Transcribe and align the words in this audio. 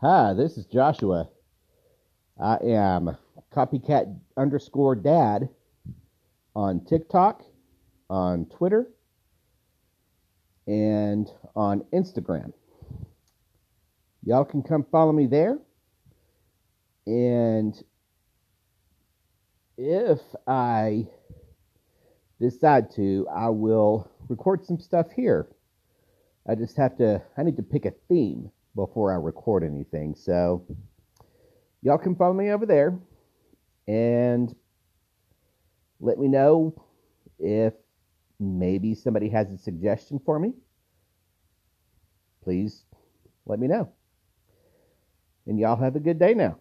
Hi, 0.00 0.32
this 0.32 0.56
is 0.56 0.64
Joshua. 0.66 1.28
I 2.40 2.58
am 2.62 3.16
copycat 3.52 4.16
underscore 4.36 4.94
dad 4.94 5.48
on 6.54 6.84
TikTok, 6.84 7.42
on 8.08 8.46
Twitter, 8.46 8.92
and 10.68 11.28
on 11.56 11.80
Instagram. 11.92 12.52
Y'all 14.22 14.44
can 14.44 14.62
come 14.62 14.86
follow 14.92 15.10
me 15.10 15.26
there. 15.26 15.58
And 17.08 17.74
if 19.76 20.20
I 20.46 21.08
decide 22.40 22.92
to, 22.94 23.26
I 23.34 23.48
will 23.48 24.08
record 24.28 24.64
some 24.64 24.78
stuff 24.78 25.08
here. 25.10 25.48
I 26.48 26.54
just 26.54 26.76
have 26.76 26.96
to, 26.98 27.20
I 27.36 27.42
need 27.42 27.56
to 27.56 27.64
pick 27.64 27.84
a 27.84 27.94
theme 28.08 28.52
before 28.78 29.12
I 29.12 29.16
record 29.16 29.64
anything. 29.64 30.14
So, 30.14 30.64
y'all 31.82 31.98
can 31.98 32.14
follow 32.14 32.32
me 32.32 32.50
over 32.50 32.64
there 32.64 32.96
and 33.88 34.54
let 35.98 36.16
me 36.16 36.28
know 36.28 36.80
if 37.40 37.74
maybe 38.38 38.94
somebody 38.94 39.28
has 39.30 39.50
a 39.50 39.58
suggestion 39.58 40.20
for 40.24 40.38
me. 40.38 40.52
Please 42.44 42.84
let 43.46 43.58
me 43.58 43.66
know. 43.66 43.90
And 45.46 45.58
y'all 45.58 45.76
have 45.76 45.96
a 45.96 46.00
good 46.00 46.20
day 46.20 46.34
now. 46.34 46.58